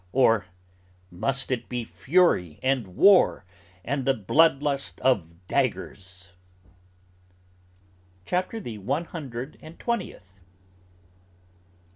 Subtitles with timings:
[0.13, 0.45] Or
[1.11, 3.45] must it be fury and war
[3.85, 6.33] and the blood lust of daggers?"
[8.25, 10.41] CHAPTER THE ONE HUNDRED AND TWENTIETH.